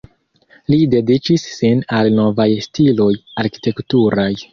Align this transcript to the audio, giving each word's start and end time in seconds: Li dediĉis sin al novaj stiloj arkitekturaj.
Li 0.73 0.77
dediĉis 0.93 1.43
sin 1.57 1.83
al 1.97 2.09
novaj 2.21 2.47
stiloj 2.69 3.11
arkitekturaj. 3.43 4.31